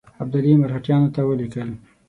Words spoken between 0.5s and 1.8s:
مرهټیانو ته ولیکل.